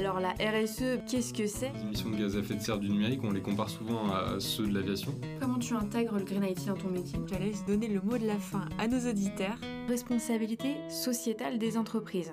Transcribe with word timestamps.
Alors 0.00 0.18
la 0.18 0.30
RSE, 0.30 1.04
qu'est-ce 1.06 1.34
que 1.34 1.46
c'est? 1.46 1.70
Les 1.74 1.82
émissions 1.82 2.08
de 2.08 2.16
gaz 2.16 2.34
à 2.34 2.38
effet 2.38 2.54
de 2.54 2.60
serre 2.60 2.78
du 2.78 2.88
numérique, 2.88 3.20
on 3.22 3.32
les 3.32 3.42
compare 3.42 3.68
souvent 3.68 4.10
à 4.10 4.40
ceux 4.40 4.66
de 4.66 4.72
l'aviation. 4.72 5.14
Comment 5.38 5.58
tu 5.58 5.74
intègres 5.74 6.16
le 6.16 6.24
Green 6.24 6.42
IT 6.42 6.64
dans 6.64 6.74
ton 6.74 6.88
métier? 6.88 7.18
Je 7.28 7.34
te 7.34 7.38
laisse 7.38 7.66
donner 7.66 7.86
le 7.86 8.00
mot 8.00 8.16
de 8.16 8.26
la 8.26 8.38
fin 8.38 8.66
à 8.78 8.88
nos 8.88 9.10
auditeurs. 9.10 9.58
Responsabilité 9.88 10.76
sociétale 10.88 11.58
des 11.58 11.76
entreprises. 11.76 12.32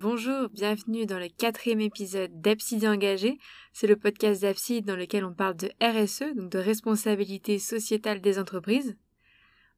Bonjour, 0.00 0.48
bienvenue 0.48 1.06
dans 1.06 1.20
le 1.20 1.28
quatrième 1.28 1.80
épisode 1.80 2.32
d'Abside 2.40 2.84
Engagé. 2.84 3.38
C'est 3.72 3.86
le 3.86 3.94
podcast 3.94 4.42
d'Abside 4.42 4.86
dans 4.86 4.96
lequel 4.96 5.24
on 5.24 5.34
parle 5.34 5.54
de 5.54 5.70
RSE, 5.80 6.34
donc 6.34 6.50
de 6.50 6.58
responsabilité 6.58 7.60
sociétale 7.60 8.20
des 8.20 8.40
entreprises. 8.40 8.96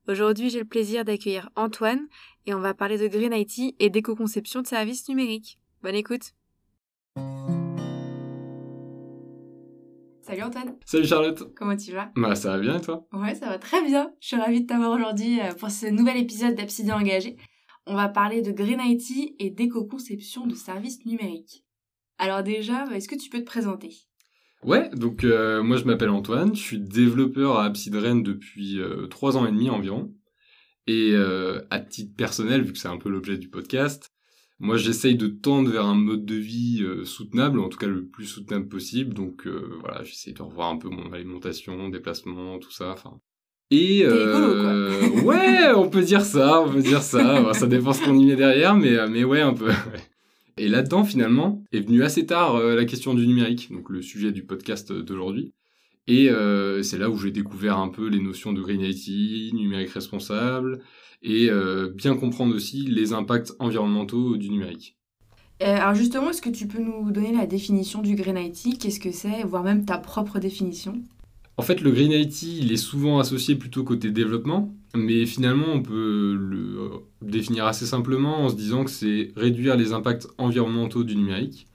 Aujourd'hui, 0.08 0.48
j'ai 0.48 0.60
le 0.60 0.64
plaisir 0.64 1.04
d'accueillir 1.04 1.50
Antoine 1.54 2.08
et 2.46 2.54
on 2.54 2.60
va 2.60 2.72
parler 2.72 2.96
de 2.96 3.08
Green 3.08 3.34
IT 3.34 3.76
et 3.78 3.90
d'éco-conception 3.90 4.62
de 4.62 4.66
services 4.66 5.06
numériques. 5.10 5.58
Bonne 5.80 5.94
écoute. 5.94 6.32
Salut 10.22 10.42
Antoine. 10.42 10.76
Salut 10.84 11.06
Charlotte. 11.06 11.54
Comment 11.54 11.76
tu 11.76 11.92
vas? 11.92 12.10
Bah 12.16 12.34
ça 12.34 12.50
va 12.50 12.58
bien 12.58 12.78
et 12.78 12.80
toi? 12.80 13.06
Ouais, 13.12 13.36
ça 13.36 13.48
va 13.48 13.58
très 13.58 13.82
bien. 13.84 14.12
Je 14.20 14.26
suis 14.26 14.36
ravie 14.36 14.62
de 14.62 14.66
t'avoir 14.66 14.90
aujourd'hui 14.90 15.40
euh, 15.40 15.54
pour 15.54 15.70
ce 15.70 15.86
nouvel 15.86 16.16
épisode 16.16 16.56
d'Absidian 16.56 16.96
Engagé. 16.98 17.36
On 17.86 17.94
va 17.94 18.08
parler 18.08 18.42
de 18.42 18.50
Green 18.50 18.80
IT 18.82 19.36
et 19.38 19.50
d'éco-conception 19.50 20.48
de 20.48 20.54
services 20.54 21.06
numériques. 21.06 21.64
Alors 22.18 22.42
déjà, 22.42 22.84
est-ce 22.92 23.08
que 23.08 23.14
tu 23.14 23.30
peux 23.30 23.38
te 23.38 23.46
présenter? 23.46 23.94
Ouais, 24.64 24.90
donc 24.90 25.22
euh, 25.22 25.62
moi 25.62 25.76
je 25.76 25.84
m'appelle 25.84 26.10
Antoine, 26.10 26.56
je 26.56 26.60
suis 26.60 26.80
développeur 26.80 27.58
à 27.58 27.66
Abside 27.66 27.94
Rennes 27.94 28.24
depuis 28.24 28.80
euh, 28.80 29.06
trois 29.06 29.36
ans 29.36 29.46
et 29.46 29.52
demi 29.52 29.70
environ. 29.70 30.12
Et 30.88 31.12
euh, 31.12 31.62
à 31.70 31.78
titre 31.78 32.16
personnel, 32.16 32.62
vu 32.62 32.72
que 32.72 32.78
c'est 32.78 32.88
un 32.88 32.98
peu 32.98 33.08
l'objet 33.08 33.38
du 33.38 33.48
podcast, 33.48 34.10
moi 34.58 34.76
j'essaye 34.76 35.16
de 35.16 35.28
tendre 35.28 35.70
vers 35.70 35.86
un 35.86 35.94
mode 35.94 36.24
de 36.24 36.34
vie 36.34 36.82
euh, 36.82 37.04
soutenable, 37.04 37.60
en 37.60 37.68
tout 37.68 37.78
cas 37.78 37.86
le 37.86 38.06
plus 38.06 38.26
soutenable 38.26 38.68
possible. 38.68 39.14
Donc 39.14 39.46
euh, 39.46 39.78
voilà, 39.80 40.02
j'essaye 40.04 40.34
de 40.34 40.42
revoir 40.42 40.70
un 40.70 40.76
peu 40.76 40.88
mon 40.88 41.12
alimentation, 41.12 41.88
déplacement, 41.88 42.58
tout 42.58 42.72
ça. 42.72 42.92
Enfin. 42.92 43.20
Et 43.70 44.04
quoi. 44.04 45.22
ouais, 45.24 45.72
on 45.76 45.88
peut 45.90 46.02
dire 46.02 46.22
ça, 46.22 46.62
on 46.62 46.72
peut 46.72 46.82
dire 46.82 47.02
ça. 47.02 47.52
Ça 47.52 47.66
dépend 47.66 47.92
ce 47.92 48.02
qu'on 48.02 48.18
y 48.18 48.24
met 48.24 48.36
derrière, 48.36 48.74
mais 48.74 48.96
mais 49.08 49.24
ouais 49.24 49.40
un 49.40 49.54
peu. 49.54 49.70
Et 50.58 50.68
là-dedans, 50.68 51.04
finalement, 51.04 51.62
est 51.72 51.80
venue 51.80 52.02
assez 52.02 52.26
tard 52.26 52.56
euh, 52.56 52.74
la 52.74 52.84
question 52.84 53.14
du 53.14 53.26
numérique, 53.26 53.70
donc 53.70 53.88
le 53.90 54.02
sujet 54.02 54.32
du 54.32 54.44
podcast 54.44 54.92
d'aujourd'hui. 54.92 55.54
Et 56.08 56.30
euh, 56.30 56.82
c'est 56.82 56.96
là 56.96 57.10
où 57.10 57.18
j'ai 57.18 57.30
découvert 57.30 57.78
un 57.78 57.88
peu 57.88 58.08
les 58.08 58.18
notions 58.18 58.54
de 58.54 58.62
Green 58.62 58.80
IT, 58.80 59.52
numérique 59.52 59.90
responsable, 59.90 60.80
et 61.22 61.50
euh, 61.50 61.90
bien 61.94 62.16
comprendre 62.16 62.56
aussi 62.56 62.86
les 62.86 63.12
impacts 63.12 63.52
environnementaux 63.58 64.36
du 64.38 64.48
numérique. 64.48 64.96
Alors 65.60 65.94
justement, 65.94 66.30
est-ce 66.30 66.40
que 66.40 66.50
tu 66.50 66.66
peux 66.66 66.80
nous 66.80 67.10
donner 67.10 67.32
la 67.32 67.46
définition 67.46 68.00
du 68.00 68.14
Green 68.14 68.38
IT 68.38 68.78
Qu'est-ce 68.78 69.00
que 69.00 69.12
c'est? 69.12 69.42
Voire 69.42 69.64
même 69.64 69.84
ta 69.84 69.98
propre 69.98 70.38
définition? 70.38 71.02
En 71.58 71.62
fait, 71.62 71.80
le 71.80 71.90
Green 71.90 72.12
IT, 72.12 72.42
il 72.42 72.72
est 72.72 72.76
souvent 72.76 73.18
associé 73.18 73.56
plutôt 73.56 73.82
côté 73.84 74.10
développement, 74.10 74.72
mais 74.94 75.26
finalement, 75.26 75.66
on 75.74 75.82
peut 75.82 76.38
le 76.40 76.78
euh, 76.78 76.88
définir 77.20 77.66
assez 77.66 77.84
simplement 77.84 78.44
en 78.44 78.48
se 78.48 78.54
disant 78.54 78.84
que 78.84 78.90
c'est 78.90 79.32
réduire 79.36 79.76
les 79.76 79.92
impacts 79.92 80.28
environnementaux 80.38 81.04
du 81.04 81.16
numérique. 81.16 81.67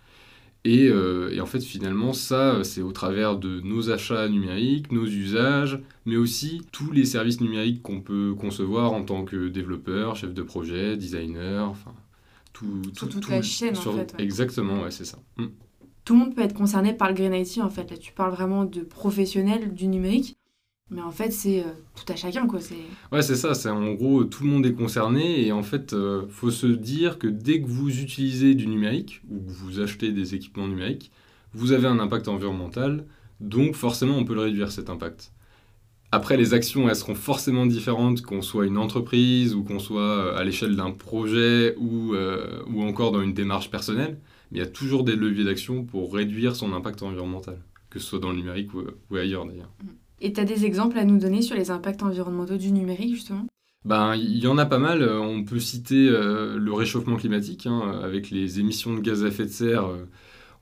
Et, 0.66 0.88
euh, 0.88 1.30
et 1.33 1.42
en 1.42 1.45
fait, 1.45 1.59
finalement, 1.61 2.14
ça, 2.14 2.64
c'est 2.64 2.81
au 2.81 2.94
travers 2.94 3.38
de 3.38 3.59
nos 3.61 3.89
achats 3.92 4.30
numériques, 4.30 4.92
nos 4.94 5.05
usages, 5.05 5.80
mais 6.05 6.16
aussi 6.16 6.61
tous 6.72 6.92
les 6.92 7.03
services 7.05 7.42
numériques 7.42 7.81
qu'on 7.81 8.00
peut 8.00 8.33
concevoir 8.33 8.94
en 8.94 9.03
tant 9.03 9.25
que 9.25 9.50
développeur, 9.50 10.16
chef 10.16 10.33
de 10.33 10.42
projet, 10.42 10.95
designer, 10.95 11.67
enfin, 11.70 11.94
tout, 12.53 12.81
Sur 12.95 13.08
tout- 13.08 13.14
toute 13.16 13.23
tout- 13.23 13.31
la 13.31 13.42
chaîne, 13.42 13.78
en 13.78 13.81
sur- 13.81 13.94
fait, 13.95 14.14
ouais. 14.17 14.23
Exactement, 14.23 14.83
ouais, 14.83 14.92
c'est 14.92 15.05
ça. 15.05 15.17
Mm. 15.38 15.45
Tout 16.05 16.14
le 16.14 16.20
monde 16.20 16.36
peut 16.36 16.42
être 16.44 16.53
concerné 16.53 16.94
par 16.94 17.08
le 17.09 17.14
Green 17.16 17.33
IT 17.33 17.59
en 17.61 17.70
fait. 17.70 17.89
Là, 17.89 17.98
tu 17.98 18.11
parles 18.14 18.31
vraiment 18.33 18.66
de 18.66 18.81
professionnels 18.81 19.73
du 19.73 19.88
numérique. 19.88 20.38
Mais 20.94 21.02
en 21.02 21.11
fait, 21.11 21.32
c'est 21.32 21.61
euh, 21.61 21.71
tout 21.95 22.11
à 22.11 22.16
chacun 22.16 22.45
quoi. 22.45 22.60
C'est 22.60 22.76
Ouais, 23.11 23.23
c'est 23.23 23.36
ça, 23.36 23.55
c'est 23.55 23.70
en 23.70 23.94
gros 23.94 24.23
tout 24.26 24.44
le 24.44 24.49
monde 24.49 24.66
est 24.66 24.73
concerné 24.73 25.45
et 25.45 25.52
en 25.52 25.64
fait, 25.64 25.94
euh, 25.94 26.27
faut 26.30 26.52
se 26.52 26.67
dire 26.67 27.17
que 27.17 27.27
dès 27.27 27.61
que 27.61 27.67
vous 27.67 27.99
utilisez 27.99 28.54
du 28.54 28.67
numérique 28.67 29.21
ou 29.30 29.39
que 29.39 29.52
vous 29.52 29.80
achetez 29.80 30.11
des 30.11 30.36
équipements 30.36 30.67
numériques, 30.67 31.11
vous 31.54 31.71
avez 31.71 31.88
un 31.88 31.99
impact 31.99 32.27
environnemental, 32.27 33.05
donc 33.39 33.76
forcément 33.76 34.16
on 34.17 34.23
peut 34.26 34.36
le 34.36 34.42
réduire 34.42 34.71
cet 34.71 34.89
impact. 34.89 35.32
Après, 36.11 36.38
les 36.38 36.54
actions, 36.54 36.88
elles 36.88 36.95
seront 36.95 37.15
forcément 37.15 37.65
différentes 37.65 38.21
qu'on 38.21 38.44
soit 38.44 38.67
une 38.67 38.77
entreprise 38.77 39.55
ou 39.55 39.64
qu'on 39.64 39.80
soit 39.80 40.02
euh, 40.02 40.38
à 40.38 40.44
l'échelle 40.44 40.76
d'un 40.76 40.92
projet 40.92 41.76
ou, 41.77 42.14
euh, 42.14 42.61
ou 42.67 42.83
encore 42.83 43.11
dans 43.11 43.21
une 43.21 43.33
démarche 43.33 43.71
personnelle, 43.71 44.20
mais 44.52 44.60
il 44.60 44.61
y 44.64 44.64
a 44.64 44.67
toujours 44.67 45.04
des 45.04 45.15
leviers 45.15 45.44
d'action 45.44 45.83
pour 45.86 46.14
réduire 46.14 46.55
son 46.55 46.71
impact 46.71 47.02
environnemental, 47.02 47.60
que 47.89 47.98
ce 47.98 48.05
soit 48.05 48.20
dans 48.20 48.30
le 48.30 48.38
numérique 48.38 48.76
ou, 48.76 48.83
ou 49.10 49.15
ailleurs 49.15 49.48
d'ailleurs. 49.48 49.71
Et 50.26 50.32
tu 50.32 50.39
as 50.39 50.45
des 50.45 50.66
exemples 50.66 50.98
à 50.98 51.04
nous 51.04 51.20
donner 51.20 51.42
sur 51.42 51.56
les 51.56 51.70
impacts 51.70 52.02
environnementaux 52.02 52.56
du 52.56 52.72
numérique 52.72 53.14
justement? 53.14 53.45
Ben, 53.84 54.16
il 54.16 54.38
y 54.38 54.48
en 54.48 54.58
a 54.58 54.66
pas 54.66 54.80
mal. 54.80 55.04
On 55.04 55.44
peut 55.44 55.60
citer 55.60 56.08
euh, 56.08 56.58
le 56.58 56.73
réchauffement 56.73 57.17
climatique, 57.17 57.67
hein, 57.67 58.00
avec 58.02 58.32
les 58.32 58.62
émissions 58.62 58.94
de 58.94 59.02
gaz 59.02 59.26
à 59.26 59.28
effet 59.28 59.44
de 59.44 59.50
serre. 59.50 59.86
euh, 59.86 60.06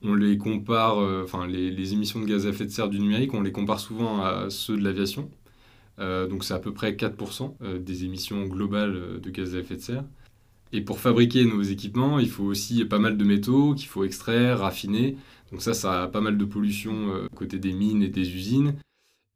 on 0.01 0.15
les 0.15 0.39
compare, 0.39 0.97
euh, 0.97 1.23
enfin, 1.23 1.45
les, 1.45 1.93
émissions 1.93 2.19
de 2.19 2.25
gaz 2.25 2.47
à 2.47 2.49
effet 2.49 2.65
de 2.65 2.71
serre 2.71 2.89
du 2.89 2.99
numérique, 2.99 3.35
on 3.35 3.41
les 3.41 3.51
compare 3.51 3.79
souvent 3.79 4.23
à 4.23 4.49
ceux 4.49 4.75
de 4.75 4.83
l'aviation. 4.83 5.29
Donc, 5.99 6.43
c'est 6.43 6.55
à 6.55 6.59
peu 6.59 6.73
près 6.73 6.93
4% 6.93 7.55
euh, 7.61 7.77
des 7.77 8.05
émissions 8.05 8.47
globales 8.47 9.21
de 9.21 9.29
gaz 9.29 9.55
à 9.55 9.59
effet 9.59 9.75
de 9.75 9.81
serre. 9.81 10.05
Et 10.73 10.81
pour 10.81 10.99
fabriquer 10.99 11.45
nos 11.45 11.61
équipements, 11.61 12.17
il 12.17 12.29
faut 12.29 12.45
aussi 12.45 12.83
pas 12.85 12.97
mal 12.97 13.15
de 13.15 13.23
métaux 13.23 13.75
qu'il 13.75 13.87
faut 13.87 14.03
extraire, 14.03 14.59
raffiner. 14.59 15.17
Donc, 15.51 15.61
ça, 15.61 15.75
ça 15.75 16.03
a 16.03 16.07
pas 16.07 16.21
mal 16.21 16.39
de 16.39 16.45
pollution 16.45 17.11
côté 17.35 17.59
des 17.59 17.73
mines 17.73 18.01
et 18.01 18.07
des 18.07 18.27
usines. 18.33 18.73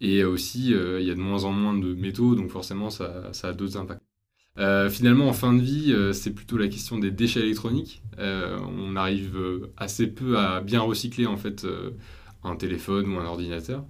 Et 0.08 0.24
aussi, 0.24 0.72
euh, 0.76 1.02
il 1.02 1.08
y 1.08 1.10
a 1.10 1.16
de 1.16 1.20
moins 1.20 1.46
en 1.46 1.52
moins 1.52 1.76
de 1.76 1.96
métaux, 1.96 2.36
donc 2.36 2.52
forcément, 2.52 2.92
ça, 2.92 3.32
a 3.42 3.54
d'autres 3.54 3.76
impacts. 3.78 4.04
Euh, 4.60 4.88
finalement, 4.88 5.28
en 5.28 5.34
fin 5.34 5.52
de 5.52 5.60
vie, 5.60 5.94
euh, 5.94 6.14
c'est 6.14 6.30
plutôt 6.30 6.58
la 6.58 6.68
question 6.68 7.00
des 7.00 7.10
déchets 7.10 7.40
électroniques. 7.40 8.04
On 8.20 8.96
arrive 8.96 9.36
assez 9.78 10.06
peu 10.06 10.38
à 10.38 10.62
bien 10.62 10.82
recycler 10.82 11.26
en 11.26 11.38
fait 11.38 11.66
un 12.44 12.56
téléphone 12.56 13.12
ou 13.12 13.20
un 13.20 13.26
ordinateur, 13.26 13.84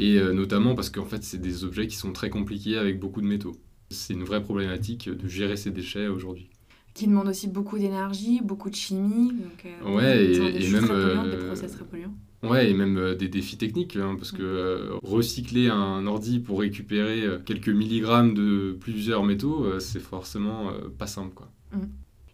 et 0.00 0.20
notamment 0.20 0.74
parce 0.74 0.90
qu'en 0.90 1.04
fait, 1.04 1.22
c'est 1.22 1.40
des 1.40 1.62
objets 1.62 1.86
qui 1.86 1.96
sont 1.96 2.12
très 2.12 2.28
compliqués 2.28 2.76
avec 2.76 2.98
beaucoup 2.98 3.20
de 3.20 3.26
métaux. 3.26 3.54
C'est 3.90 4.14
une 4.14 4.24
vraie 4.24 4.42
problématique 4.42 5.08
de 5.08 5.28
gérer 5.28 5.56
ces 5.56 5.70
déchets 5.70 6.08
aujourd'hui. 6.08 6.50
Qui 6.94 7.06
demandent 7.06 7.28
aussi 7.28 7.48
beaucoup 7.48 7.78
d'énergie, 7.78 8.40
beaucoup 8.42 8.68
de 8.70 8.74
chimie. 8.74 9.32
Donc, 9.32 9.64
euh, 9.64 9.94
Ouais, 9.96 10.18
des- 10.18 10.32
et- 10.34 10.52
des 10.52 10.66
et 10.66 10.70
même, 10.70 10.86
des 10.86 10.90
euh, 10.92 11.46
process 11.46 11.72
très 11.72 11.84
polluants. 11.84 12.14
Ouais, 12.42 12.70
et 12.70 12.74
même 12.74 12.98
euh, 12.98 13.14
des 13.14 13.28
défis 13.28 13.56
techniques, 13.56 13.96
hein, 13.96 14.16
parce 14.18 14.32
que 14.32 14.42
euh, 14.42 14.94
recycler 15.02 15.68
un 15.68 16.06
ordi 16.06 16.40
pour 16.40 16.60
récupérer 16.60 17.24
quelques 17.46 17.68
milligrammes 17.68 18.34
de 18.34 18.76
plusieurs 18.80 19.22
métaux, 19.24 19.64
euh, 19.64 19.78
c'est 19.78 20.00
forcément 20.00 20.70
euh, 20.70 20.88
pas 20.98 21.06
simple, 21.06 21.34
quoi. 21.34 21.48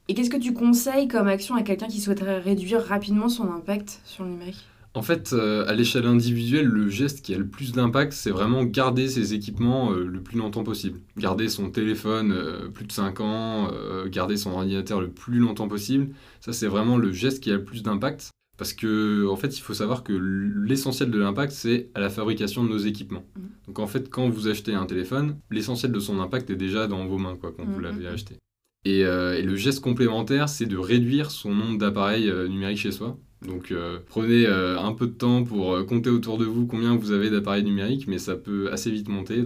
Et 0.08 0.14
qu'est-ce 0.14 0.30
que 0.30 0.38
tu 0.38 0.54
conseilles 0.54 1.06
comme 1.06 1.28
action 1.28 1.54
à 1.54 1.62
quelqu'un 1.62 1.86
qui 1.88 2.00
souhaiterait 2.00 2.38
réduire 2.38 2.82
rapidement 2.82 3.28
son 3.28 3.52
impact 3.52 4.00
sur 4.04 4.24
le 4.24 4.30
numérique? 4.30 4.66
En 4.94 5.02
fait, 5.02 5.32
euh, 5.32 5.64
à 5.68 5.74
l'échelle 5.74 6.06
individuelle, 6.06 6.66
le 6.66 6.88
geste 6.88 7.22
qui 7.24 7.34
a 7.34 7.38
le 7.38 7.46
plus 7.46 7.72
d'impact, 7.72 8.12
c'est 8.12 8.30
vraiment 8.30 8.64
garder 8.64 9.08
ses 9.08 9.34
équipements 9.34 9.92
euh, 9.92 10.04
le 10.04 10.20
plus 10.22 10.38
longtemps 10.38 10.64
possible. 10.64 11.00
Garder 11.16 11.48
son 11.48 11.70
téléphone 11.70 12.32
euh, 12.32 12.68
plus 12.68 12.86
de 12.86 12.92
5 12.92 13.20
ans, 13.20 13.70
garder 14.06 14.36
son 14.36 14.50
ordinateur 14.52 15.00
le 15.00 15.10
plus 15.10 15.38
longtemps 15.38 15.68
possible. 15.68 16.08
Ça, 16.40 16.52
c'est 16.52 16.66
vraiment 16.66 16.96
le 16.96 17.12
geste 17.12 17.42
qui 17.42 17.50
a 17.50 17.54
le 17.54 17.64
plus 17.64 17.82
d'impact. 17.82 18.30
Parce 18.56 18.72
que, 18.72 19.24
en 19.28 19.36
fait, 19.36 19.56
il 19.56 19.60
faut 19.60 19.74
savoir 19.74 20.02
que 20.02 20.12
l'essentiel 20.12 21.12
de 21.12 21.18
l'impact, 21.20 21.52
c'est 21.52 21.90
à 21.94 22.00
la 22.00 22.10
fabrication 22.10 22.64
de 22.64 22.68
nos 22.68 22.78
équipements. 22.78 23.24
Mhm. 23.36 23.48
Donc, 23.68 23.78
en 23.78 23.86
fait, 23.86 24.10
quand 24.10 24.28
vous 24.28 24.48
achetez 24.48 24.74
un 24.74 24.84
téléphone, 24.86 25.36
l'essentiel 25.50 25.92
de 25.92 26.00
son 26.00 26.18
impact 26.18 26.50
est 26.50 26.56
déjà 26.56 26.88
dans 26.88 27.06
vos 27.06 27.18
mains, 27.18 27.36
quoi, 27.36 27.52
quand 27.56 27.64
vous 27.64 27.76
Mhm. 27.76 27.82
l'avez 27.82 28.06
acheté. 28.08 28.36
Et, 28.84 29.00
et 29.00 29.42
le 29.42 29.56
geste 29.56 29.80
complémentaire, 29.80 30.48
c'est 30.48 30.66
de 30.66 30.76
réduire 30.76 31.30
son 31.30 31.54
nombre 31.54 31.78
d'appareils 31.78 32.32
numériques 32.48 32.78
chez 32.78 32.90
soi. 32.92 33.18
Donc 33.46 33.70
euh, 33.70 33.98
prenez 34.08 34.46
euh, 34.46 34.78
un 34.80 34.92
peu 34.92 35.06
de 35.06 35.12
temps 35.12 35.44
pour 35.44 35.72
euh, 35.72 35.84
compter 35.84 36.10
autour 36.10 36.38
de 36.38 36.44
vous 36.44 36.66
combien 36.66 36.96
vous 36.96 37.12
avez 37.12 37.30
d'appareils 37.30 37.62
numériques, 37.62 38.08
mais 38.08 38.18
ça 38.18 38.34
peut 38.34 38.70
assez 38.72 38.90
vite 38.90 39.08
monter. 39.08 39.44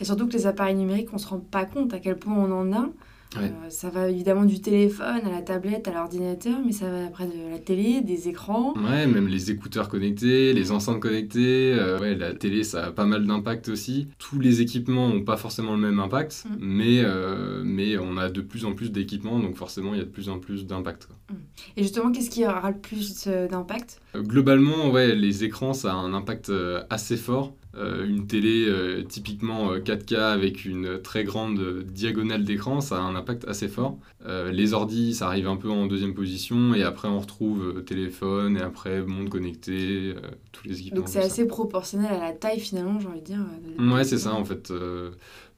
Et 0.00 0.04
surtout 0.04 0.28
que 0.28 0.32
les 0.34 0.46
appareils 0.46 0.76
numériques, 0.76 1.12
on 1.12 1.18
se 1.18 1.26
rend 1.26 1.40
pas 1.40 1.64
compte 1.64 1.92
à 1.94 1.98
quel 1.98 2.16
point 2.16 2.34
on 2.34 2.52
en 2.52 2.72
a. 2.72 2.88
Ouais. 3.36 3.46
Euh, 3.46 3.68
ça 3.68 3.90
va 3.90 4.08
évidemment 4.08 4.44
du 4.44 4.60
téléphone 4.60 5.20
à 5.26 5.30
la 5.30 5.42
tablette, 5.42 5.88
à 5.88 5.92
l'ordinateur, 5.92 6.56
mais 6.64 6.70
ça 6.70 6.88
va 6.88 7.06
après 7.06 7.26
de 7.26 7.50
la 7.50 7.58
télé, 7.58 8.00
des 8.00 8.28
écrans. 8.28 8.74
ouais, 8.76 9.08
même 9.08 9.26
les 9.26 9.50
écouteurs 9.50 9.88
connectés, 9.88 10.52
les 10.52 10.70
enceintes 10.70 11.00
connectées, 11.00 11.72
euh, 11.72 11.98
ouais, 11.98 12.14
la 12.14 12.32
télé, 12.32 12.62
ça 12.62 12.86
a 12.86 12.92
pas 12.92 13.06
mal 13.06 13.26
d'impact 13.26 13.68
aussi. 13.68 14.06
Tous 14.18 14.38
les 14.38 14.60
équipements 14.60 15.08
n'ont 15.08 15.24
pas 15.24 15.36
forcément 15.36 15.72
le 15.74 15.80
même 15.80 15.98
impact, 15.98 16.44
Mhm. 16.48 16.56
mais, 16.60 17.00
euh, 17.04 17.62
mais 17.64 17.98
on 17.98 18.16
a 18.18 18.28
de 18.30 18.40
plus 18.40 18.64
en 18.66 18.72
plus 18.72 18.92
d'équipements, 18.92 19.40
donc 19.40 19.56
forcément 19.56 19.94
il 19.94 19.98
y 19.98 20.02
a 20.02 20.04
de 20.04 20.10
plus 20.10 20.28
en 20.28 20.38
plus 20.38 20.64
d'impact. 20.66 21.06
quoi. 21.06 21.36
Et 21.76 21.82
justement, 21.82 22.12
qu'est-ce 22.12 22.30
qui 22.30 22.44
aura 22.46 22.70
le 22.70 22.78
plus 22.78 23.26
d'impact? 23.26 24.00
Globalement, 24.16 24.90
ouais, 24.92 25.14
les 25.16 25.42
écrans, 25.42 25.72
ça 25.72 25.92
a 25.92 25.96
un 25.96 26.14
impact 26.14 26.52
assez 26.88 27.16
fort. 27.16 27.52
Euh, 27.76 28.06
une 28.06 28.26
télé 28.26 28.66
euh, 28.68 29.02
typiquement 29.02 29.76
4K 29.76 30.16
avec 30.16 30.64
une 30.64 31.00
très 31.02 31.24
grande 31.24 31.82
diagonale 31.84 32.44
d'écran, 32.44 32.80
ça 32.80 32.96
a 32.96 33.00
un 33.00 33.16
impact 33.16 33.46
assez 33.48 33.68
fort. 33.68 33.98
les 34.26 34.72
ordis, 34.72 35.14
ça 35.14 35.26
arrive 35.26 35.48
un 35.48 35.56
peu 35.56 35.70
en 35.70 35.86
deuxième 35.86 36.14
position, 36.14 36.74
et 36.74 36.82
après 36.82 37.08
on 37.08 37.18
retrouve 37.18 37.84
téléphone, 37.84 38.56
et 38.56 38.62
après 38.62 39.02
monde 39.02 39.28
connecté, 39.28 40.14
tous 40.52 40.66
les 40.66 40.80
équipements. 40.80 41.00
Donc 41.00 41.08
c'est 41.08 41.22
assez 41.22 41.46
proportionnel 41.46 42.12
à 42.12 42.18
la 42.18 42.32
taille 42.32 42.60
finalement, 42.60 42.98
j'ai 43.00 43.08
envie 43.08 43.20
de 43.20 43.26
dire. 43.26 43.40
Ouais, 43.78 44.04
c'est 44.04 44.18
ça 44.18 44.32
en 44.32 44.44
fait. 44.44 44.72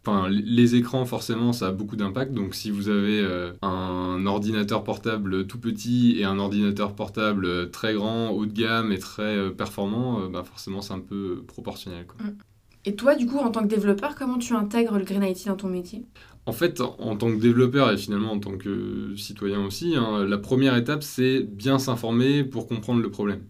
Enfin, 0.06 0.28
les 0.28 0.76
écrans, 0.76 1.04
forcément, 1.04 1.52
ça 1.52 1.66
a 1.66 1.72
beaucoup 1.72 1.96
d'impact. 1.96 2.32
Donc, 2.32 2.54
si 2.54 2.70
vous 2.70 2.88
avez 2.88 3.18
euh, 3.18 3.52
un 3.60 4.24
ordinateur 4.24 4.84
portable 4.84 5.48
tout 5.48 5.58
petit 5.58 6.20
et 6.20 6.24
un 6.24 6.38
ordinateur 6.38 6.94
portable 6.94 7.72
très 7.72 7.94
grand, 7.94 8.30
haut 8.30 8.46
de 8.46 8.52
gamme 8.52 8.92
et 8.92 8.98
très 8.98 9.36
euh, 9.36 9.50
performant, 9.50 10.20
euh, 10.20 10.28
bah, 10.28 10.44
forcément, 10.44 10.80
c'est 10.80 10.92
un 10.92 11.00
peu 11.00 11.42
proportionnel. 11.48 12.06
Quoi. 12.06 12.24
Mm. 12.24 12.36
Et 12.84 12.94
toi, 12.94 13.16
du 13.16 13.26
coup, 13.26 13.38
en 13.38 13.50
tant 13.50 13.62
que 13.62 13.66
développeur, 13.66 14.14
comment 14.14 14.38
tu 14.38 14.54
intègres 14.54 14.96
le 14.96 15.04
Green 15.04 15.24
IT 15.24 15.48
dans 15.48 15.56
ton 15.56 15.66
métier? 15.66 16.06
En 16.46 16.52
fait, 16.52 16.80
en 16.80 17.16
tant 17.16 17.26
que 17.32 17.40
développeur 17.40 17.90
et 17.90 17.96
finalement 17.96 18.30
en 18.30 18.38
tant 18.38 18.56
que 18.56 19.12
citoyen 19.16 19.66
aussi, 19.66 19.96
hein, 19.96 20.24
la 20.24 20.38
première 20.38 20.76
étape, 20.76 21.02
c'est 21.02 21.40
bien 21.40 21.80
s'informer 21.80 22.44
pour 22.44 22.68
comprendre 22.68 23.02
le 23.02 23.10
problème. 23.10 23.40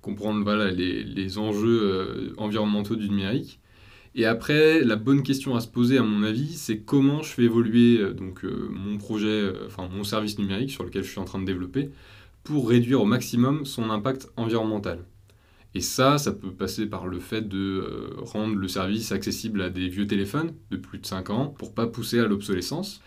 Comprendre 0.00 0.44
voilà, 0.44 0.70
les, 0.70 1.02
les 1.02 1.38
enjeux 1.38 2.32
environnementaux 2.36 2.94
du 2.94 3.08
numérique. 3.08 3.58
Et 4.16 4.26
après, 4.26 4.80
la 4.84 4.94
bonne 4.96 5.22
question 5.24 5.56
à 5.56 5.60
se 5.60 5.66
poser, 5.66 5.98
à 5.98 6.02
mon 6.02 6.22
avis, 6.22 6.54
c'est 6.54 6.78
comment 6.78 7.22
je 7.22 7.30
fais 7.30 7.42
évoluer 7.42 7.98
euh, 7.98 8.12
donc, 8.14 8.44
euh, 8.44 8.68
mon 8.70 8.96
projet, 8.96 9.26
euh, 9.26 9.66
enfin 9.66 9.88
mon 9.88 10.04
service 10.04 10.38
numérique 10.38 10.70
sur 10.70 10.84
lequel 10.84 11.02
je 11.02 11.10
suis 11.10 11.18
en 11.18 11.24
train 11.24 11.40
de 11.40 11.44
développer, 11.44 11.90
pour 12.44 12.68
réduire 12.68 13.00
au 13.02 13.06
maximum 13.06 13.64
son 13.66 13.90
impact 13.90 14.30
environnemental. 14.36 15.00
Et 15.74 15.80
ça, 15.80 16.18
ça 16.18 16.32
peut 16.32 16.52
passer 16.52 16.86
par 16.86 17.08
le 17.08 17.18
fait 17.18 17.48
de 17.48 18.14
rendre 18.18 18.54
le 18.54 18.68
service 18.68 19.10
accessible 19.10 19.60
à 19.62 19.70
des 19.70 19.88
vieux 19.88 20.06
téléphones 20.06 20.52
de 20.70 20.76
plus 20.76 20.98
de 20.98 21.06
5 21.06 21.30
ans 21.30 21.46
pour 21.48 21.74
pas 21.74 21.88
pousser 21.88 22.20
à 22.20 22.26
l'obsolescence. 22.26 23.02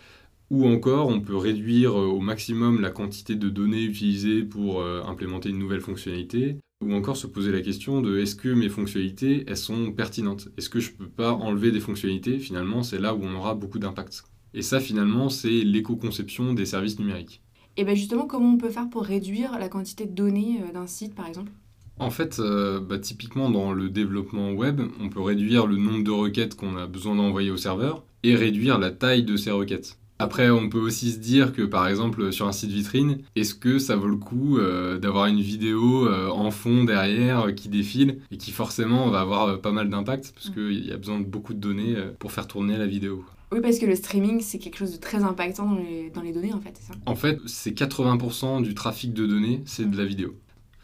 Ou 0.50 0.66
encore, 0.66 1.08
on 1.08 1.20
peut 1.20 1.36
réduire 1.36 1.94
au 1.96 2.20
maximum 2.20 2.80
la 2.82 2.90
quantité 2.90 3.36
de 3.36 3.48
données 3.48 3.84
utilisées 3.84 4.42
pour 4.42 4.84
implémenter 4.84 5.48
une 5.50 5.58
nouvelle 5.58 5.80
fonctionnalité. 5.80 6.58
Ou 6.88 6.94
encore 6.94 7.16
se 7.16 7.26
poser 7.26 7.50
la 7.50 7.60
question 7.60 8.00
de 8.00 8.18
est-ce 8.18 8.36
que 8.36 8.48
mes 8.48 8.68
fonctionnalités, 8.68 9.42
elles 9.48 9.56
sont 9.56 9.90
pertinentes? 9.90 10.48
Est-ce 10.56 10.70
que 10.70 10.78
je 10.78 10.92
ne 10.92 10.96
peux 10.96 11.08
pas 11.08 11.32
enlever 11.32 11.72
des 11.72 11.80
fonctionnalités? 11.80 12.38
Finalement, 12.38 12.84
c'est 12.84 13.00
là 13.00 13.14
où 13.14 13.20
on 13.22 13.34
aura 13.34 13.56
beaucoup 13.56 13.80
d'impact. 13.80 14.22
Et 14.54 14.62
ça, 14.62 14.78
finalement, 14.78 15.28
c'est 15.28 15.50
l'éco-conception 15.50 16.54
des 16.54 16.66
services 16.66 17.00
numériques. 17.00 17.42
Et 17.76 17.84
bien 17.84 17.94
justement, 17.94 18.26
comment 18.26 18.54
on 18.54 18.58
peut 18.58 18.70
faire 18.70 18.88
pour 18.88 19.02
réduire 19.02 19.58
la 19.58 19.68
quantité 19.68 20.06
de 20.06 20.12
données 20.12 20.60
euh, 20.62 20.72
d'un 20.72 20.86
site, 20.86 21.16
par 21.16 21.26
exemple? 21.26 21.50
En 21.98 22.10
fait, 22.10 22.38
euh, 22.38 22.80
bah, 22.80 22.98
typiquement 22.98 23.50
dans 23.50 23.72
le 23.72 23.90
développement 23.90 24.52
web, 24.52 24.80
on 25.00 25.08
peut 25.08 25.20
réduire 25.20 25.66
le 25.66 25.76
nombre 25.76 26.04
de 26.04 26.12
requêtes 26.12 26.54
qu'on 26.54 26.76
a 26.76 26.86
besoin 26.86 27.16
d'envoyer 27.16 27.50
au 27.50 27.56
serveur 27.56 28.04
et 28.22 28.36
réduire 28.36 28.78
la 28.78 28.92
taille 28.92 29.24
de 29.24 29.36
ces 29.36 29.50
requêtes. 29.50 29.98
Après, 30.20 30.50
on 30.50 30.68
peut 30.68 30.80
aussi 30.80 31.12
se 31.12 31.18
dire 31.18 31.52
que 31.52 31.62
par 31.62 31.86
exemple 31.86 32.32
sur 32.32 32.48
un 32.48 32.52
site 32.52 32.70
vitrine, 32.70 33.18
est-ce 33.36 33.54
que 33.54 33.78
ça 33.78 33.94
vaut 33.94 34.08
le 34.08 34.16
coup 34.16 34.58
euh, 34.58 34.98
d'avoir 34.98 35.26
une 35.26 35.40
vidéo 35.40 36.08
euh, 36.08 36.28
en 36.28 36.50
fond 36.50 36.82
derrière 36.82 37.46
euh, 37.46 37.52
qui 37.52 37.68
défile 37.68 38.18
et 38.32 38.36
qui 38.36 38.50
forcément 38.50 39.08
va 39.10 39.20
avoir 39.20 39.60
pas 39.60 39.70
mal 39.70 39.88
d'impact 39.88 40.32
parce 40.34 40.50
mm. 40.50 40.54
qu'il 40.54 40.86
y 40.86 40.92
a 40.92 40.96
besoin 40.96 41.20
de 41.20 41.24
beaucoup 41.24 41.54
de 41.54 41.60
données 41.60 41.94
pour 42.18 42.32
faire 42.32 42.48
tourner 42.48 42.76
la 42.76 42.86
vidéo. 42.86 43.24
Oui, 43.52 43.60
parce 43.62 43.78
que 43.78 43.86
le 43.86 43.94
streaming, 43.94 44.40
c'est 44.40 44.58
quelque 44.58 44.76
chose 44.76 44.92
de 44.92 44.98
très 44.98 45.22
impactant 45.22 45.66
dans 45.66 45.78
les, 45.78 46.10
dans 46.10 46.20
les 46.20 46.32
données, 46.32 46.52
en 46.52 46.60
fait, 46.60 46.72
c'est 46.78 46.92
ça? 46.92 46.98
En 47.06 47.14
fait, 47.14 47.38
c'est 47.46 47.70
80% 47.70 48.62
du 48.62 48.74
trafic 48.74 49.14
de 49.14 49.24
données, 49.24 49.62
c'est 49.64 49.88
de 49.88 49.96
la 49.96 50.04
vidéo. 50.04 50.34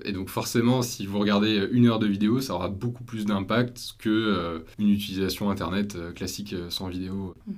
Et 0.05 0.13
donc 0.13 0.29
forcément, 0.29 0.83
si 0.83 1.07
vous 1.07 1.19
regardez 1.19 1.69
une 1.73 1.87
heure 1.87 1.99
de 1.99 2.07
vidéo, 2.07 2.41
ça 2.41 2.55
aura 2.55 2.69
beaucoup 2.69 3.05
plus 3.05 3.27
d'impact 3.27 3.95
que 3.99 4.65
une 4.79 4.91
utilisation 4.91 5.51
Internet 5.51 5.97
classique 6.15 6.55
sans 6.69 6.89
vidéo. 6.89 7.35
Mm. 7.47 7.53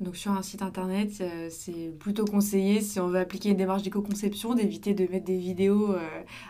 Donc 0.00 0.16
sur 0.16 0.32
un 0.32 0.42
site 0.42 0.62
internet, 0.62 1.12
euh, 1.20 1.48
c'est 1.50 1.92
plutôt 1.98 2.24
conseillé 2.24 2.80
si 2.80 3.00
on 3.00 3.08
veut 3.08 3.18
appliquer 3.18 3.50
une 3.50 3.56
démarche 3.56 3.82
d'éco-conception 3.82 4.54
d'éviter 4.54 4.94
de 4.94 5.06
mettre 5.10 5.24
des 5.24 5.38
vidéos 5.38 5.92
euh, 5.92 5.98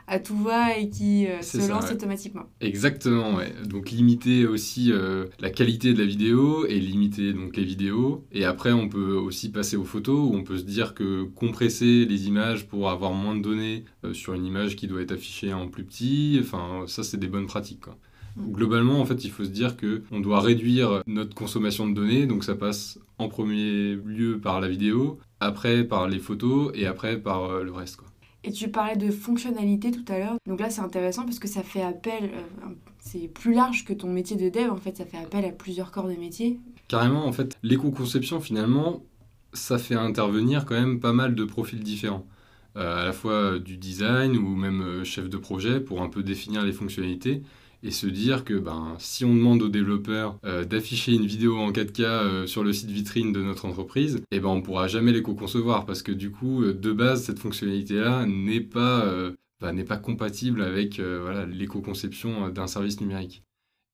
à 0.06 0.18
tout 0.18 0.36
va 0.36 0.76
et 0.76 0.88
qui 0.88 1.26
euh, 1.26 1.42
se 1.42 1.68
lancent 1.68 1.92
automatiquement. 1.92 2.44
Exactement, 2.60 3.36
ouais. 3.36 3.52
Donc 3.64 3.90
limiter 3.90 4.46
aussi 4.46 4.92
la 5.40 5.50
qualité 5.50 5.92
de 5.92 5.98
la 5.98 6.06
vidéo 6.06 6.66
et 6.66 6.78
limiter 6.78 7.32
donc 7.32 7.56
les 7.56 7.64
vidéos. 7.64 8.24
Et 8.32 8.44
après, 8.44 8.72
on 8.72 8.88
peut 8.88 9.14
aussi 9.14 9.50
passer 9.50 9.76
aux 9.76 9.84
photos 9.84 10.18
où 10.18 10.34
on 10.34 10.42
peut 10.42 10.58
se 10.58 10.64
dire 10.64 10.94
que 10.94 11.24
compresser 11.24 12.04
les 12.04 12.26
images 12.28 12.66
pour 12.66 12.90
avoir 12.90 13.12
moins 13.12 13.36
de 13.36 13.42
données 13.42 13.84
sur 14.12 14.34
une 14.34 14.44
image 14.44 14.76
qui 14.76 14.86
doit 14.86 15.02
être 15.02 15.12
affichée 15.12 15.52
en 15.52 15.68
plus 15.68 15.84
petit, 15.84 16.38
enfin 16.40 16.84
ça 16.86 17.02
c'est 17.02 17.16
des 17.16 17.28
bonnes 17.28 17.46
pratiques. 17.46 17.80
Quoi. 17.80 17.98
Globalement, 18.36 19.00
en 19.00 19.06
fait, 19.06 19.24
il 19.24 19.30
faut 19.30 19.44
se 19.44 19.50
dire 19.50 19.76
qu'on 19.76 20.20
doit 20.20 20.40
réduire 20.40 21.02
notre 21.06 21.34
consommation 21.34 21.88
de 21.88 21.94
données, 21.94 22.26
donc 22.26 22.44
ça 22.44 22.54
passe 22.54 22.98
en 23.18 23.28
premier 23.28 23.94
lieu 23.94 24.38
par 24.38 24.60
la 24.60 24.68
vidéo, 24.68 25.18
après 25.40 25.84
par 25.84 26.06
les 26.06 26.18
photos 26.18 26.70
et 26.74 26.86
après 26.86 27.18
par 27.18 27.44
euh, 27.44 27.64
le 27.64 27.72
reste. 27.72 27.96
Quoi. 27.96 28.08
Et 28.44 28.52
tu 28.52 28.68
parlais 28.68 28.96
de 28.96 29.10
fonctionnalité 29.10 29.90
tout 29.90 30.04
à 30.08 30.18
l'heure, 30.18 30.36
donc 30.46 30.60
là 30.60 30.70
c'est 30.70 30.82
intéressant 30.82 31.24
parce 31.24 31.38
que 31.38 31.48
ça 31.48 31.62
fait 31.62 31.82
appel, 31.82 32.24
euh, 32.24 32.68
c'est 32.98 33.28
plus 33.28 33.54
large 33.54 33.84
que 33.84 33.94
ton 33.94 34.12
métier 34.12 34.36
de 34.36 34.50
dev, 34.50 34.70
en 34.70 34.76
fait, 34.76 34.96
ça 34.96 35.06
fait 35.06 35.18
appel 35.18 35.44
à 35.44 35.50
plusieurs 35.50 35.90
corps 35.90 36.08
de 36.08 36.14
métier. 36.14 36.60
Carrément, 36.88 37.26
en 37.26 37.32
fait, 37.32 37.56
l'éco-conception 37.62 38.40
finalement, 38.40 39.02
ça 39.54 39.78
fait 39.78 39.94
intervenir 39.94 40.66
quand 40.66 40.74
même 40.74 41.00
pas 41.00 41.14
mal 41.14 41.34
de 41.34 41.44
profils 41.44 41.82
différents. 41.82 42.26
Euh, 42.76 43.02
à 43.02 43.04
la 43.06 43.14
fois 43.14 43.58
du 43.58 43.78
design 43.78 44.36
ou 44.36 44.54
même 44.54 45.02
chef 45.02 45.30
de 45.30 45.38
projet 45.38 45.80
pour 45.80 46.02
un 46.02 46.10
peu 46.10 46.22
définir 46.22 46.62
les 46.62 46.72
fonctionnalités 46.72 47.42
et 47.82 47.90
se 47.90 48.06
dire 48.06 48.44
que 48.44 48.54
ben, 48.54 48.94
si 48.98 49.24
on 49.24 49.34
demande 49.34 49.62
aux 49.62 49.68
développeurs 49.68 50.38
euh, 50.44 50.64
d'afficher 50.64 51.12
une 51.12 51.26
vidéo 51.26 51.58
en 51.58 51.70
4K 51.70 52.02
euh, 52.02 52.46
sur 52.46 52.64
le 52.64 52.72
site 52.72 52.90
vitrine 52.90 53.32
de 53.32 53.42
notre 53.42 53.64
entreprise, 53.64 54.22
eh 54.30 54.40
ben, 54.40 54.48
on 54.48 54.56
ne 54.56 54.60
pourra 54.60 54.88
jamais 54.88 55.12
l'éco-concevoir 55.12 55.86
parce 55.86 56.02
que 56.02 56.12
du 56.12 56.30
coup, 56.30 56.62
euh, 56.62 56.72
de 56.72 56.92
base, 56.92 57.24
cette 57.24 57.38
fonctionnalité-là 57.38 58.26
n'est 58.26 58.60
pas, 58.60 59.06
n'est 59.72 59.84
pas 59.84 59.96
compatible 59.96 60.62
avec 60.62 61.00
l'éco-conception 61.48 62.48
d'un 62.50 62.66
service 62.66 63.00
numérique. 63.00 63.42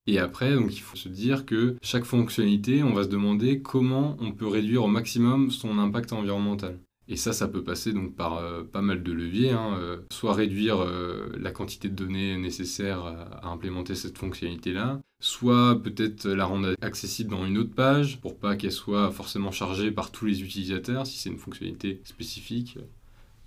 Et 0.05 0.19
après, 0.19 0.53
donc, 0.53 0.75
il 0.75 0.81
faut 0.81 0.97
se 0.97 1.07
dire 1.07 1.45
que 1.45 1.75
chaque 1.81 2.03
fonctionnalité, 2.03 2.83
on 2.83 2.93
va 2.93 3.03
se 3.03 3.09
demander 3.09 3.61
comment 3.61 4.17
on 4.19 4.31
peut 4.33 4.47
réduire 4.47 4.83
au 4.83 4.87
maximum 4.87 5.49
son 5.49 5.77
impact 5.77 6.11
environnemental. 6.11 6.77
Et 7.09 7.17
ça, 7.17 7.33
ça 7.33 7.49
peut 7.49 7.63
passer 7.63 7.91
donc 7.91 8.15
par 8.15 8.37
euh, 8.37 8.63
pas 8.63 8.81
mal 8.81 9.03
de 9.03 9.11
leviers, 9.11 9.51
hein, 9.51 9.75
euh, 9.77 9.97
soit 10.09 10.33
réduire 10.33 10.81
euh, 10.81 11.29
la 11.37 11.51
quantité 11.51 11.89
de 11.89 11.95
données 11.95 12.37
nécessaires 12.37 13.05
à, 13.05 13.49
implémenter 13.49 13.93
cette 13.93 14.17
fonctionnalité-là, 14.17 15.01
soit 15.19 15.81
peut-être 15.83 16.27
la 16.27 16.45
rendre 16.45 16.75
accessible 16.81 17.31
dans 17.31 17.45
une 17.45 17.57
autre 17.57 17.73
page 17.75 18.21
pour 18.21 18.37
pas 18.37 18.55
qu'elle 18.55 18.71
soit 18.71 19.11
forcément 19.11 19.51
chargée 19.51 19.91
par 19.91 20.11
tous 20.11 20.25
les 20.25 20.41
utilisateurs 20.43 21.05
si 21.05 21.17
c'est 21.17 21.29
une 21.29 21.37
fonctionnalité 21.37 22.01
spécifique. 22.05 22.77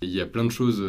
il 0.01 0.09
y 0.09 0.21
a 0.21 0.27
plein 0.27 0.45
de 0.45 0.49
choses 0.49 0.83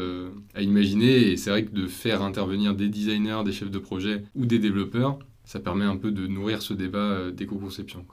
à 0.55 0.63
imaginer 0.63 1.31
et 1.31 1.37
c'est 1.37 1.51
vrai 1.51 1.65
que 1.65 1.73
de 1.73 1.87
faire 1.87 2.23
intervenir 2.23 2.75
des 2.75 2.89
designers, 2.89 3.43
des 3.45 3.53
chefs 3.53 3.71
de 3.71 3.79
projet 3.79 4.25
ou 4.35 4.47
des 4.47 4.59
développeurs, 4.59 5.19
ça 5.45 5.61
permet 5.61 5.85
un 5.85 5.97
peu 5.97 6.11
de 6.11 6.27
nourrir 6.27 6.63
ce 6.63 6.75
débat 6.75 7.31
d'éco-conception. 7.31 8.05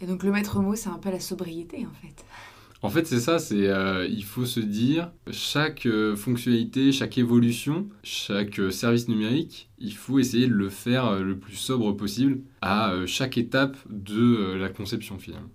Et 0.00 0.06
donc 0.06 0.22
le 0.22 0.32
maître 0.32 0.60
mot, 0.60 0.74
c'est 0.74 0.88
un 0.88 0.98
peu 0.98 1.10
la 1.10 1.20
sobriété 1.20 1.86
en 1.86 1.94
fait. 2.02 2.24
En 2.82 2.88
fait, 2.88 3.06
c'est 3.06 3.20
ça, 3.20 3.38
c'est 3.38 3.68
euh, 3.68 4.06
il 4.06 4.24
faut 4.24 4.46
se 4.46 4.60
dire 4.60 5.12
chaque 5.30 5.84
euh, 5.84 6.16
fonctionnalité, 6.16 6.92
chaque 6.92 7.18
évolution, 7.18 7.88
chaque 8.02 8.58
euh, 8.58 8.70
service 8.70 9.06
numérique, 9.06 9.68
il 9.78 9.94
faut 9.94 10.18
essayer 10.18 10.46
de 10.46 10.54
le 10.54 10.70
faire 10.70 11.18
le 11.18 11.38
plus 11.38 11.56
sobre 11.56 11.92
possible 11.92 12.40
à 12.62 12.94
chaque 13.06 13.36
étape 13.36 13.76
de 13.90 14.54
la 14.54 14.70
conception 14.70 15.18
finalement. 15.18 15.50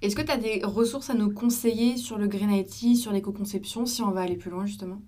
Est-ce 0.00 0.16
que 0.16 0.22
tu 0.22 0.30
as 0.30 0.38
des 0.38 0.62
ressources 0.64 1.10
à 1.10 1.14
nous 1.14 1.30
conseiller 1.30 1.96
sur 1.98 2.18
le 2.18 2.28
Green 2.28 2.50
IT, 2.50 2.96
sur 2.96 3.12
l'éco-conception, 3.12 3.84
si 3.86 4.02
on 4.02 4.10
va 4.10 4.22
aller 4.22 4.36
plus 4.36 4.50
loin 4.50 4.64
justement? 4.66 5.00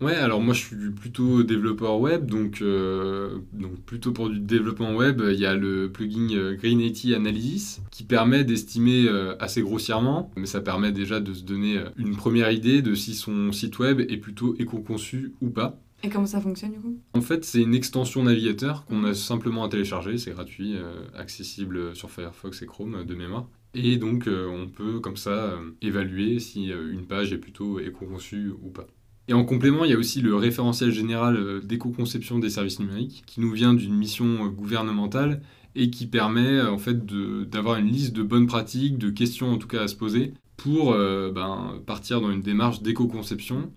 Ouais, 0.00 0.14
alors 0.14 0.40
moi 0.40 0.54
je 0.54 0.60
suis 0.60 0.90
plutôt 0.90 1.42
développeur 1.42 2.00
web, 2.00 2.24
donc, 2.24 2.62
euh, 2.62 3.40
donc 3.52 3.78
plutôt 3.84 4.12
pour 4.12 4.30
du 4.30 4.40
développement 4.40 4.94
web, 4.94 5.20
il 5.30 5.38
y 5.38 5.44
a 5.44 5.54
le 5.54 5.92
plugin 5.92 6.30
euh, 6.32 6.56
Green 6.56 6.80
Analysis 7.14 7.82
qui 7.90 8.04
permet 8.04 8.42
d'estimer 8.42 9.06
euh, 9.06 9.36
assez 9.40 9.60
grossièrement, 9.60 10.30
mais 10.36 10.46
ça 10.46 10.62
permet 10.62 10.90
déjà 10.90 11.20
de 11.20 11.34
se 11.34 11.42
donner 11.42 11.84
une 11.98 12.16
première 12.16 12.50
idée 12.50 12.80
de 12.80 12.94
si 12.94 13.14
son 13.14 13.52
site 13.52 13.78
web 13.78 14.00
est 14.00 14.16
plutôt 14.16 14.56
éco-conçu 14.58 15.34
ou 15.42 15.50
pas. 15.50 15.78
Et 16.02 16.08
comment 16.08 16.24
ça 16.24 16.40
fonctionne 16.40 16.72
du 16.72 16.80
coup? 16.80 16.98
En 17.12 17.20
fait, 17.20 17.44
c'est 17.44 17.60
une 17.60 17.74
extension 17.74 18.22
navigateur 18.22 18.86
qu'on 18.86 19.04
a 19.04 19.12
simplement 19.12 19.64
à 19.64 19.68
télécharger, 19.68 20.16
c'est 20.16 20.30
gratuit, 20.30 20.76
accessible 21.14 21.94
sur 21.94 22.10
Firefox 22.10 22.62
et 22.62 22.66
Chrome 22.66 23.04
de 23.04 23.14
mémoire. 23.14 23.50
Et 23.74 23.98
donc 23.98 24.26
on 24.26 24.66
peut 24.66 24.98
comme 25.00 25.18
ça 25.18 25.58
évaluer 25.82 26.38
si 26.38 26.68
une 26.70 27.06
page 27.06 27.34
est 27.34 27.38
plutôt 27.38 27.80
éco-conçue 27.80 28.52
ou 28.62 28.70
pas. 28.70 28.86
Et 29.30 29.32
en 29.32 29.44
complément, 29.44 29.84
il 29.84 29.92
y 29.92 29.94
a 29.94 29.96
aussi 29.96 30.20
le 30.20 30.34
référentiel 30.34 30.90
général 30.90 31.36
euh, 31.36 31.60
d'éco-conception 31.60 32.40
des 32.40 32.50
services 32.50 32.80
numériques, 32.80 33.22
qui 33.26 33.40
nous 33.40 33.52
vient 33.52 33.74
d'une 33.74 33.94
mission 33.94 34.26
euh, 34.44 34.48
gouvernementale 34.48 35.40
et 35.76 35.88
qui 35.88 36.08
permet 36.08 36.58
euh, 36.58 36.72
en 36.72 36.78
fait 36.78 37.06
d'avoir 37.48 37.76
une 37.76 37.86
liste 37.86 38.12
de 38.12 38.24
bonnes 38.24 38.48
pratiques, 38.48 38.98
de 38.98 39.08
questions 39.08 39.52
en 39.52 39.56
tout 39.56 39.68
cas 39.68 39.82
à 39.82 39.88
se 39.88 39.94
poser, 39.94 40.34
pour 40.56 40.92
ben, 40.92 41.80
partir 41.86 42.20
dans 42.20 42.30
une 42.30 42.42
démarche 42.42 42.82
d'éco-conception. 42.82 43.72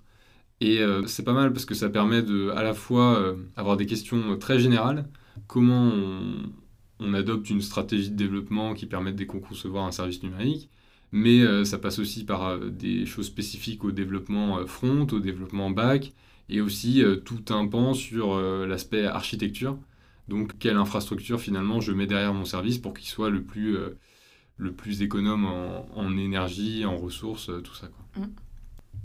Et 0.60 0.81
c'est 1.07 1.24
pas 1.24 1.31
mal 1.31 1.53
parce 1.53 1.63
que 1.63 1.75
ça 1.75 1.89
permet 1.89 2.22
de 2.22 2.50
à 2.50 2.62
la 2.62 2.74
fois 2.74 3.38
avoir 3.55 3.77
des 3.77 3.86
questions 3.86 4.38
très 4.38 4.60
générales, 4.60 5.07
comment 5.48 5.93
on 7.00 7.13
adopte 7.13 7.50
une 7.50 7.62
stratégie 7.62 8.12
de 8.12 8.17
développement 8.17 8.74
qui 8.74 8.86
permet 8.86 9.13
d'éco-concevoir 9.13 9.86
un 9.86 9.91
service 9.91 10.24
numérique, 10.24 10.69
mais 11.13 11.41
euh, 11.41 11.63
ça 11.63 11.77
passe 11.77 12.00
aussi 12.00 12.25
par 12.25 12.48
euh, 12.48 12.70
des 12.70 13.05
choses 13.05 13.27
spécifiques 13.27 13.84
au 13.86 13.91
développement 13.91 14.58
euh, 14.58 14.65
front, 14.65 15.05
au 15.12 15.20
développement 15.20 15.70
back, 15.70 16.12
et 16.50 16.60
aussi 16.60 17.01
tout 17.24 17.46
un 17.53 17.65
pan 17.67 17.93
sur 17.93 18.38
l'aspect 18.38 19.05
architecture. 19.05 19.77
Donc 20.27 20.60
quelle 20.60 20.75
infrastructure 20.75 21.39
finalement 21.39 21.79
je 21.79 21.93
mets 21.93 22.05
derrière 22.05 22.34
mon 22.34 22.43
service 22.43 22.79
pour 22.79 22.93
qu'il 22.93 23.08
soit 23.08 23.29
le 23.29 23.43
plus, 23.43 23.77
le 24.58 24.72
plus 24.74 25.01
économe 25.01 25.46
en, 25.46 26.17
énergie, 26.17 26.84
en 26.84 26.98
ressources, 26.98 27.50
tout 27.63 27.74
ça. 27.74 27.88
Quoi. 27.88 28.25
Mmh. 28.25 28.29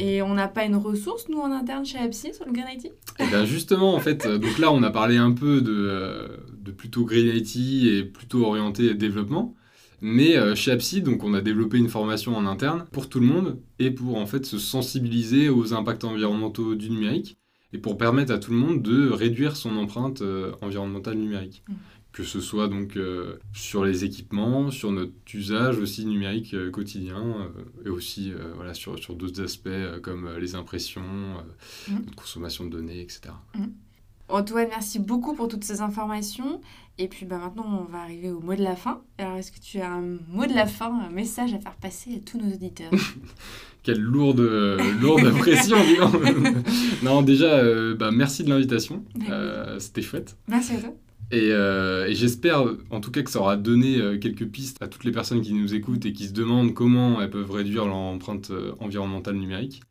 Et 0.00 0.20
on 0.20 0.34
n'a 0.34 0.48
pas 0.48 0.64
une 0.64 0.74
ressource, 0.74 1.28
nous, 1.28 1.38
en 1.38 1.52
interne 1.52 1.86
chez 1.86 2.02
Epsi 2.04 2.34
sur 2.34 2.44
le 2.44 2.52
Green 2.52 2.66
IT 2.74 2.92
Eh 3.20 3.26
bien 3.28 3.44
justement, 3.44 3.94
en 3.94 4.00
fait, 4.00 4.26
donc 4.26 4.58
là, 4.58 4.72
on 4.72 4.82
a 4.82 4.90
parlé 4.90 5.16
un 5.16 5.30
peu 5.30 5.60
de, 5.60 6.40
de 6.60 6.72
plutôt 6.72 7.04
Green 7.04 7.28
IT 7.36 7.56
et 7.86 8.02
plutôt 8.02 8.44
orienté 8.44 8.94
développement. 8.94 9.54
Mais 10.00 10.36
euh, 10.36 10.54
chez 10.54 10.72
Epsi, 10.72 11.02
donc 11.02 11.24
on 11.24 11.34
a 11.34 11.40
développé 11.40 11.78
une 11.78 11.88
formation 11.88 12.36
en 12.36 12.46
interne 12.46 12.86
pour 12.92 13.08
tout 13.08 13.20
le 13.20 13.26
monde 13.26 13.60
et 13.78 13.90
pour 13.90 14.16
en 14.16 14.26
fait 14.26 14.46
se 14.46 14.58
sensibiliser 14.58 15.48
aux 15.48 15.74
impacts 15.74 16.04
environnementaux 16.04 16.74
du 16.74 16.90
numérique 16.90 17.36
et 17.72 17.78
pour 17.78 17.98
permettre 17.98 18.32
à 18.32 18.38
tout 18.38 18.52
le 18.52 18.56
monde 18.56 18.82
de 18.82 19.10
réduire 19.10 19.56
son 19.56 19.76
empreinte 19.76 20.22
environnementale 20.62 21.16
numérique. 21.16 21.62
Mmh 21.68 21.74
que 22.18 22.24
ce 22.24 22.40
soit 22.40 22.66
donc 22.66 22.96
euh, 22.96 23.38
sur 23.52 23.84
les 23.84 24.04
équipements, 24.04 24.72
sur 24.72 24.90
notre 24.90 25.12
usage 25.34 25.78
aussi 25.78 26.04
numérique 26.04 26.52
euh, 26.52 26.68
quotidien, 26.68 27.22
euh, 27.22 27.86
et 27.86 27.90
aussi 27.90 28.32
voilà, 28.56 28.74
sur, 28.74 28.98
sur 28.98 29.14
d'autres 29.14 29.40
aspects 29.40 30.00
comme 30.02 30.36
les 30.36 30.56
impressions, 30.56 31.02
mmh. 31.02 31.92
notre 31.92 32.16
consommation 32.16 32.64
de 32.64 32.70
données, 32.70 33.00
etc. 33.00 33.34
Mmh. 33.54 33.66
Antoine, 34.28 34.68
merci 34.70 34.98
beaucoup 34.98 35.34
pour 35.34 35.48
toutes 35.48 35.64
ces 35.64 35.80
informations. 35.80 36.60
Et 36.98 37.08
puis 37.08 37.26
bah, 37.26 37.38
maintenant, 37.38 37.86
on 37.88 37.90
va 37.90 38.00
arriver 38.00 38.30
au 38.30 38.40
mot 38.40 38.54
de 38.54 38.62
la 38.62 38.76
fin. 38.76 39.00
Alors, 39.18 39.36
est-ce 39.36 39.52
que 39.52 39.60
tu 39.60 39.80
as 39.80 39.90
un 39.90 40.18
mot 40.28 40.46
de 40.46 40.54
la 40.54 40.66
fin, 40.66 40.92
un 41.00 41.10
message 41.10 41.54
à 41.54 41.58
faire 41.58 41.76
passer 41.76 42.16
à 42.16 42.18
tous 42.28 42.38
nos 42.38 42.52
auditeurs? 42.52 42.90
Quelle 43.82 44.00
lourde, 44.00 44.40
lourde 45.00 45.30
pression, 45.38 45.78
Non, 47.02 47.22
déjà, 47.22 47.62
bah, 47.94 48.10
merci 48.10 48.44
de 48.44 48.50
l'invitation. 48.50 49.04
C'était 49.78 50.02
chouette. 50.02 50.36
Merci 50.48 50.74
à 50.74 50.80
toi. 50.80 50.94
Euh, 51.34 52.06
et, 52.06 52.14
j'espère 52.14 52.64
en 52.90 53.00
tout 53.00 53.10
cas 53.10 53.22
que 53.22 53.30
ça 53.30 53.40
aura 53.40 53.56
donné 53.56 53.98
euh, 53.98 54.18
quelques 54.18 54.46
pistes 54.46 54.82
à 54.82 54.88
toutes 54.88 55.04
les 55.04 55.12
personnes 55.12 55.42
qui 55.42 55.52
nous 55.52 55.74
écoutent 55.74 56.06
et 56.06 56.12
qui 56.12 56.26
se 56.26 56.32
demandent 56.32 56.72
comment 56.72 57.20
elles 57.20 57.30
peuvent 57.30 57.50
réduire 57.50 57.84
leur 57.84 57.96
empreinte 57.96 58.50
euh, 58.50 58.72
environnementale 58.80 59.36
numérique. 59.36 59.82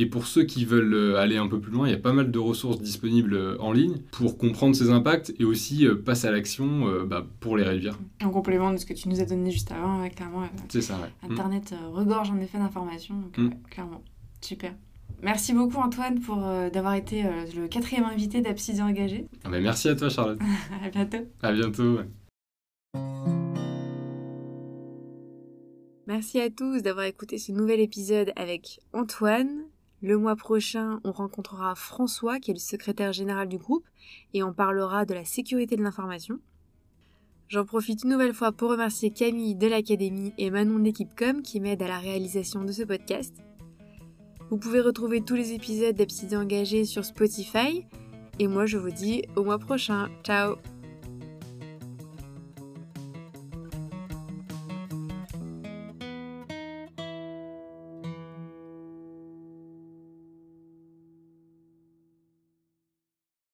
Et 0.00 0.06
pour 0.06 0.26
ceux 0.26 0.44
qui 0.44 0.64
veulent 0.64 1.16
aller 1.16 1.36
un 1.36 1.46
peu 1.46 1.60
plus 1.60 1.70
loin, 1.72 1.86
il 1.86 1.90
y 1.90 1.94
a 1.94 1.98
pas 1.98 2.12
mal 2.12 2.30
de 2.30 2.38
ressources 2.38 2.80
disponibles 2.80 3.56
en 3.60 3.72
ligne 3.72 3.98
pour 4.12 4.38
comprendre 4.38 4.74
ces 4.74 4.90
impacts 4.90 5.32
et 5.38 5.44
aussi 5.44 5.86
passer 6.04 6.26
à 6.26 6.30
l'action 6.30 6.86
bah, 7.06 7.26
pour 7.40 7.56
les 7.56 7.64
réduire. 7.64 7.98
En 8.24 8.30
complément 8.30 8.72
de 8.72 8.78
ce 8.78 8.86
que 8.86 8.94
tu 8.94 9.08
nous 9.08 9.20
as 9.20 9.26
donné 9.26 9.50
juste 9.50 9.70
avant, 9.72 10.08
clairement. 10.08 10.48
C'est 10.68 10.80
ça, 10.80 10.98
Internet 11.28 11.74
regorge 11.92 12.30
en 12.30 12.38
effet 12.40 12.58
d'informations, 12.58 13.16
mm. 13.36 13.50
clairement. 13.70 14.02
Super. 14.40 14.72
Merci 15.22 15.52
beaucoup 15.52 15.76
Antoine 15.76 16.20
pour 16.20 16.46
euh, 16.46 16.70
d'avoir 16.70 16.94
été 16.94 17.26
euh, 17.26 17.44
le 17.54 17.68
quatrième 17.68 18.04
invité 18.04 18.40
d'Absidian 18.40 18.88
Engagé. 18.88 19.26
Ah 19.44 19.50
bah 19.50 19.60
merci 19.60 19.88
à 19.88 19.94
toi 19.94 20.08
Charlotte. 20.08 20.38
à 20.84 20.88
bientôt. 20.88 21.18
À 21.42 21.52
bientôt. 21.52 21.98
Merci 26.06 26.40
à 26.40 26.50
tous 26.50 26.82
d'avoir 26.82 27.04
écouté 27.04 27.38
ce 27.38 27.52
nouvel 27.52 27.80
épisode 27.80 28.32
avec 28.34 28.80
Antoine. 28.92 29.69
Le 30.02 30.16
mois 30.16 30.36
prochain, 30.36 31.00
on 31.04 31.12
rencontrera 31.12 31.74
François, 31.74 32.40
qui 32.40 32.50
est 32.50 32.54
le 32.54 32.60
secrétaire 32.60 33.12
général 33.12 33.48
du 33.48 33.58
groupe, 33.58 33.86
et 34.32 34.42
on 34.42 34.54
parlera 34.54 35.04
de 35.04 35.12
la 35.12 35.24
sécurité 35.24 35.76
de 35.76 35.82
l'information. 35.82 36.38
J'en 37.48 37.64
profite 37.64 38.04
une 38.04 38.10
nouvelle 38.10 38.32
fois 38.32 38.52
pour 38.52 38.70
remercier 38.70 39.10
Camille 39.10 39.56
de 39.56 39.66
l'Académie 39.66 40.32
et 40.38 40.50
Manon 40.50 40.78
de 40.78 41.42
qui 41.42 41.60
m'aident 41.60 41.82
à 41.82 41.88
la 41.88 41.98
réalisation 41.98 42.64
de 42.64 42.72
ce 42.72 42.84
podcast. 42.84 43.34
Vous 44.50 44.56
pouvez 44.56 44.80
retrouver 44.80 45.20
tous 45.20 45.34
les 45.34 45.52
épisodes 45.52 45.94
d'Absidian 45.94 46.42
Engagé 46.42 46.84
sur 46.84 47.04
Spotify. 47.04 47.84
Et 48.38 48.46
moi, 48.46 48.66
je 48.66 48.78
vous 48.78 48.90
dis 48.90 49.22
au 49.36 49.44
mois 49.44 49.58
prochain. 49.58 50.08
Ciao 50.24 50.56